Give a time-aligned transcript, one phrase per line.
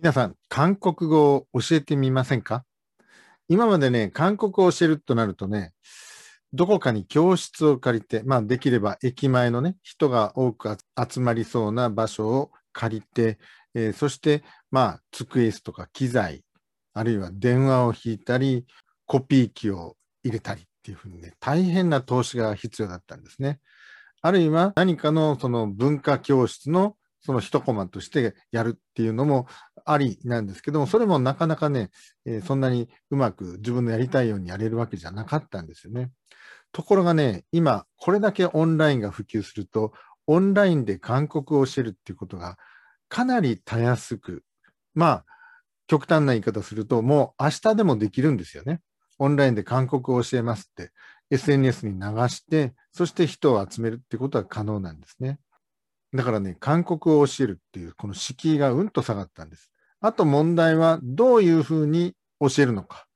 [0.00, 2.64] 皆さん、韓国語を教えてみませんか？
[3.48, 5.72] 今までね、韓国語を教えるとなるとね、
[6.52, 10.78] どこかに教室を借りて、まあできれば駅前のね、人が多く
[11.10, 13.40] 集まりそうな場所を借りて、
[13.74, 16.44] えー、そしてまあ机とか機材、
[16.94, 18.66] あるいは電話を引いたり、
[19.04, 23.58] コピー機を入れたりっていうふうにね、大変な投資が必要だったんですね。
[24.22, 29.48] あるいは何かのその文化教室のその一コマとしてやるっていうのも
[29.90, 31.90] ありなんですけども、それもなかなかね、
[32.26, 36.10] えー、そんなにうまく自分のやりたいようにやれるわけじゃなかったんですよね。
[36.72, 39.92] ところがね、今、これだけオンラインが普及すると、
[40.26, 42.58] オンラインで韓国を教えるっていうことが
[43.08, 44.44] かなりたやすく、
[44.94, 45.24] まあ、
[45.86, 48.82] 極端な言い方すると、もう明日でもできるんですよね。
[49.18, 50.92] オンラインで韓国を教えますって、
[51.30, 55.38] SNS に流して、そして人を集めるっていうことは可能なんですね。
[56.14, 59.70] だからね、韓国を教えるっていう、この敷居がうんと下がったんです。
[60.00, 63.06] あと問題は、どういうふうに教えるのか。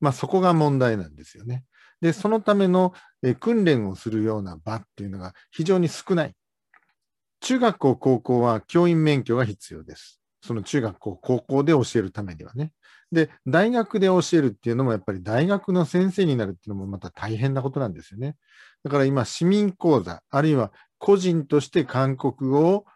[0.00, 1.64] まあそこが問題なんですよね。
[2.00, 2.94] で、そのための
[3.40, 6.34] 訓練をするような場っていうのが非常に少ない。
[7.40, 10.20] 中学校、高校は教員免許が必要です。
[10.42, 12.72] その中学校、高校で教えるためにはね。
[13.12, 18.36] で、大学で教えるっていうのもやっぱり大学の先生になるっていうのもまた大変なことなんですよね。
[18.84, 22.86] だから今、市民講座、あるいは個人として韓国語を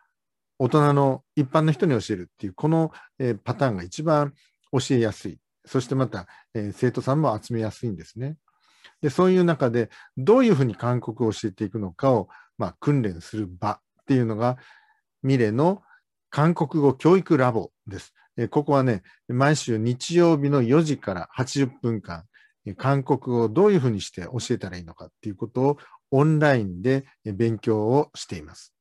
[0.59, 4.35] 大人の一般の人に教えるっていう、この、えパターンが一番
[4.73, 5.39] 教えやすい。
[5.65, 8.37] そしてまた、え生徒さんも集めやすいんですね。
[9.01, 14.57] で、そういう中で、どういうふうに韓国を教えていくのかを、まあ、訓練する場っていうのが、
[15.23, 15.83] ミレの
[16.31, 18.15] 韓国語教育ラボです。
[18.37, 22.25] えここはね、毎週日曜日の4時から80分間、
[22.77, 25.79] 韓国語をどういうふうにして教えたらいいのかっていうことを
[26.11, 28.74] オンラインで勉強をしています。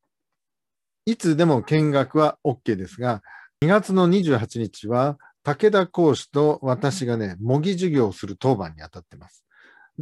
[1.06, 3.22] いつでも見学は OK ですが、
[3.62, 9.46] 2月の28日は武田講師と私がね、模擬授業をする当番に当たってます。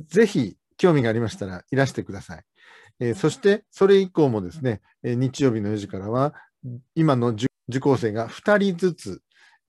[0.07, 2.43] ぜひ興味がありましたらいらしてください。
[2.99, 6.33] えー、そしてそれ以降もですね、日曜日の4時からは
[6.95, 7.47] 今の受
[7.79, 9.21] 講生が2人ずつ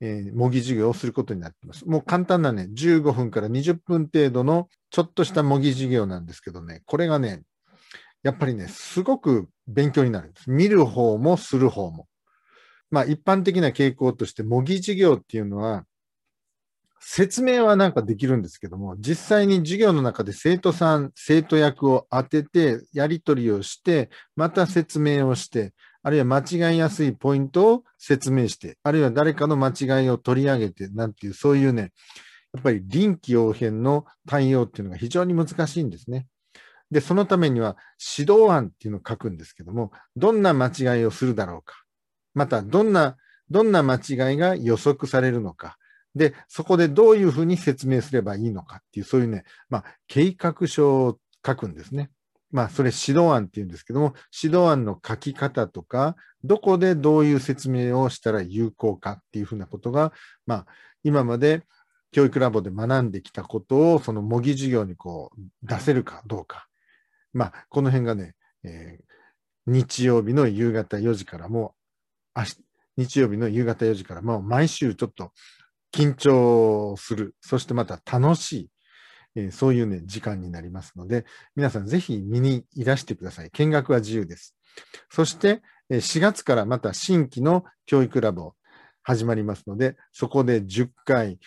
[0.04, 1.88] えー、模擬授業をすることになっています。
[1.88, 7.44] もう簡単なね、15分から20分程度のちょっとした模擬授業なんですけどね、これがね、
[8.22, 10.50] やっぱりね、すごく勉強になるんです。
[10.50, 12.06] 見る方もする方も。
[12.90, 15.84] まあ一般的な傾向として模擬授業っていうのは、
[17.04, 25.72] 説明はなんかできるんですけども、実際に授業の中で生徒さん、生徒役を当てて、やり取りをして、また説明をして、
[26.04, 31.92] あるいは間違いやすいポイントを説明して、あるいは誰かの間違いを取り上げて、なんていう、そういうね、
[32.52, 36.26] やっぱり臨機応変の対応っていうのが非常に難しいんですね。
[36.92, 37.78] で、そのためには
[38.18, 41.82] 指導案っていうのを書くんですけども、どんな間違いをするだろうか。
[42.34, 43.16] また、どんな、
[43.48, 45.78] どんな間違いが予測されるのか。
[46.14, 52.10] で、そこでどういうふうに説明すればいいのかっていう、そういうね、まあ、計画書を書くんですね。
[52.50, 60.12] まあ、それ指導案っていうんですけども、指導案の書き方とか、どこでどういう説明をしたら有効かっていうふうなことが、
[60.44, 60.66] まあ、
[61.04, 61.62] 今まで
[62.10, 66.68] 教育ラボで学んできたことを、その模擬授業にこう、出せるかどうか。
[67.32, 68.34] まあ、この辺がね、
[68.64, 69.04] えー、
[69.66, 71.74] 日曜日の夕方4時からも、
[72.96, 75.32] 日曜日の夕方4時からも毎週ちょっと
[75.94, 77.34] 緊張する。
[77.40, 78.68] そしてまた楽しい。
[79.34, 81.24] えー、そういうね、時間になりますので、
[81.56, 83.50] 皆さんぜひ見にいらしてください。
[83.50, 84.54] 見学は自由です。
[85.10, 88.54] そして、4月からまた新規の教育ラボ
[89.02, 91.38] 始まりますので、そこで10回、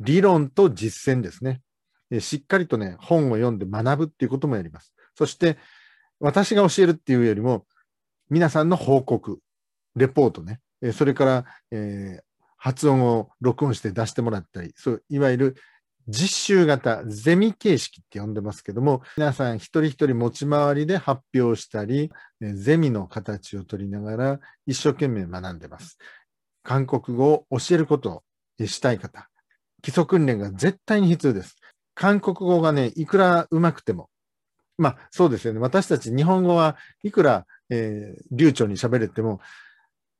[0.00, 1.62] 理論と実践ですね。
[2.20, 4.92] しっかりとね、本を読んで学ぶっていうこともやります。
[5.14, 5.58] そして、
[6.20, 7.66] 私が教えるっていうよりも、
[8.30, 9.40] 皆さんの報告、
[9.96, 10.60] レポートね、
[10.92, 12.22] それから、えー、
[12.56, 15.56] 発音を録音して出してもらったり、そういわゆる
[16.08, 25.98] 実習型、ゼミ形式って呼んでますけども、皆さん一人一人持ち回りで発表したり、ゼミの形を取りながら一生懸命学んでます。
[26.64, 28.22] 韓国語を教えること
[28.60, 29.28] をしたい方、
[29.82, 31.56] 基礎訓練が絶対に必要です。
[31.94, 34.08] 韓国語がね、いくら上手くても、
[34.82, 35.60] まあそうですよね。
[35.60, 39.40] 私たち日本語はいくら、えー、流暢に喋れても、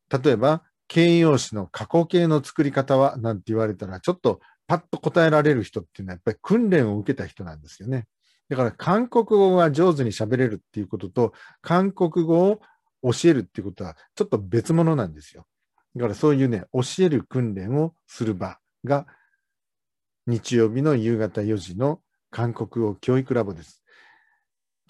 [0.08, 8.06] 例えば形容詞の過去形の作り方はなんて言われたら、ちょっとパッと答えられる人っていうのはやっぱり訓練を受けた人なんですよね。
[8.48, 12.60] だから韓国語が上手に喋れるっていうことと、韓国語を
[13.02, 15.46] 教えるっていうことはちょっと別物なんですよ。
[15.96, 19.06] だからそういうね、教える訓練をする場が
[20.26, 22.00] 日曜日の夕方4時の
[22.30, 23.81] 韓国語教育ラボです。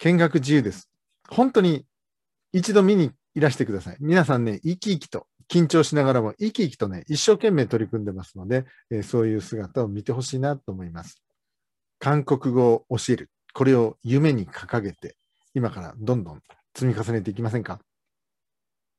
[0.03, 0.89] 見学自由です。
[1.29, 1.85] 本当に
[2.51, 3.97] 一度見にいらしてください。
[4.01, 11.23] 皆さんね、生き生きと緊張しながらも生き生きとね、一生懸命取り組んでますので、えー、そういう姿を見てほしいなと思います。
[11.99, 13.29] 韓国語を教える。
[13.53, 15.15] これを夢に掲げて、
[15.53, 16.41] 今からどんどん
[16.75, 17.79] 積み重ねていきませんか？